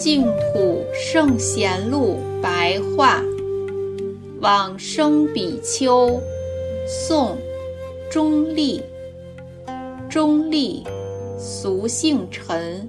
[0.00, 3.22] 净土圣贤录白话，
[4.40, 6.18] 往生比丘，
[6.88, 7.36] 宋，
[8.10, 8.82] 钟立。
[10.08, 10.82] 钟立，
[11.38, 12.88] 俗姓陈，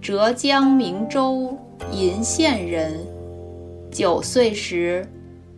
[0.00, 1.58] 浙江明州
[1.92, 2.94] 鄞县人。
[3.90, 5.04] 九岁时，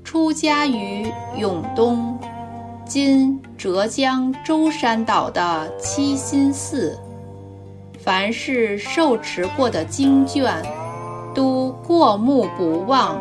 [0.02, 2.18] 出家于永东
[2.88, 6.98] （今浙江舟山岛）的七心寺。
[8.06, 10.62] 凡是受持过的经卷，
[11.34, 13.20] 都过目不忘。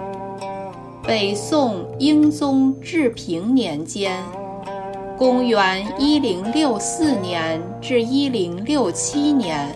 [1.02, 4.22] 北宋英宗治平年间
[5.18, 9.76] （公元1064年至1067年），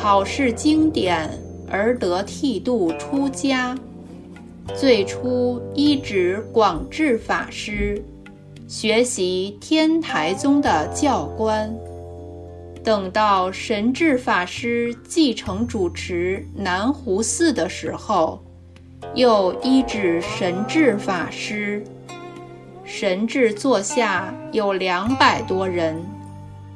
[0.00, 1.28] 考试经典
[1.70, 3.76] 而得剃度出家。
[4.74, 8.02] 最初依止广智法师，
[8.66, 11.70] 学习天台宗的教官。
[12.82, 18.42] 等到神智法师继承主持南湖寺的时候，
[19.14, 21.84] 又依止神智法师。
[22.84, 26.02] 神智座下有两百多人，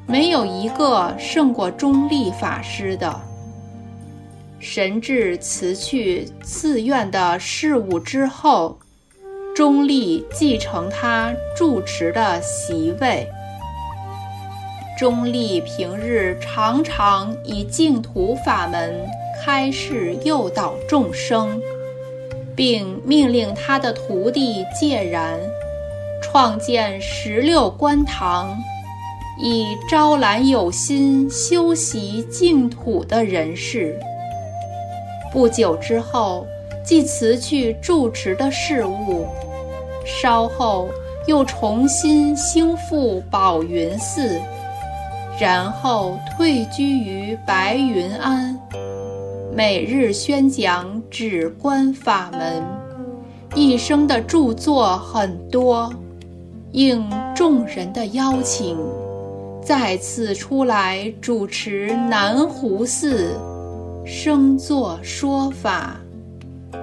[0.05, 3.19] 没有一个胜过中立法师的。
[4.59, 8.77] 神智辞去寺院的事务之后，
[9.55, 13.27] 中立继承他住持的席位。
[14.97, 19.05] 钟立平日常常以净土法门
[19.43, 21.59] 开示诱导众生，
[22.55, 25.39] 并命令他的徒弟戒然
[26.21, 28.55] 创建十六观堂，
[29.41, 33.99] 以招揽有心修习净土的人士。
[35.31, 36.45] 不久之后，
[36.85, 39.25] 即辞去住持的事务，
[40.05, 40.87] 稍后
[41.25, 44.39] 又重新兴复宝云寺。
[45.39, 48.57] 然后退居于白云庵，
[49.51, 52.63] 每日宣讲止观法门，
[53.55, 55.91] 一生的著作很多。
[56.71, 58.77] 应众人的邀请，
[59.61, 63.35] 再次出来主持南湖寺，
[64.05, 65.97] 生作说法，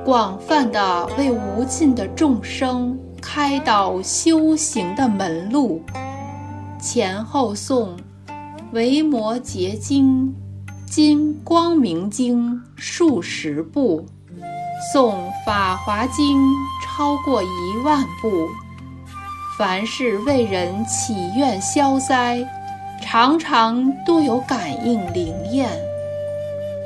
[0.04, 5.80] 广泛的为无尽的众生开导修行的门路。
[6.80, 7.88] 前后诵。
[8.72, 10.32] 维摩诘经，
[10.86, 14.06] 今光明经数十部，
[14.94, 16.40] 诵法华经
[16.80, 18.48] 超过一万部。
[19.58, 22.46] 凡是为人祈愿消灾，
[23.02, 25.68] 常常都有感应灵验。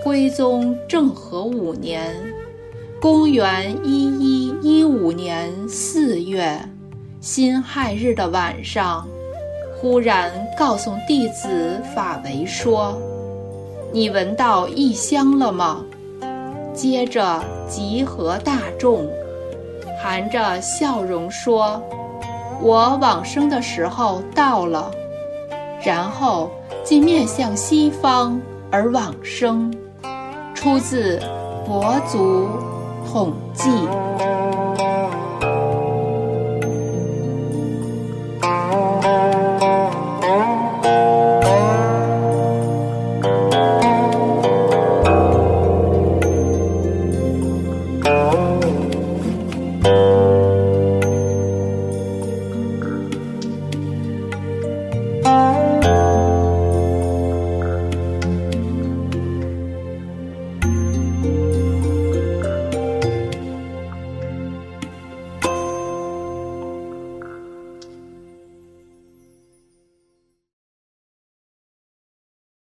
[0.03, 2.17] 徽宗政和五年，
[2.99, 6.67] 公元一一一五年四月，
[7.21, 9.07] 辛亥日的晚上。
[9.77, 12.97] 忽然告诉弟子法维说
[13.93, 15.85] ：“你闻到异香了吗？”
[16.73, 19.07] 接着集合大众，
[20.03, 21.81] 含着笑容说
[22.63, 24.91] ：“我往生的时候到了。”
[25.85, 26.51] 然后
[26.83, 29.73] 即面向西方而往生。
[30.55, 31.19] 出自
[31.67, 32.49] 《佛祖
[33.07, 33.69] 统记》。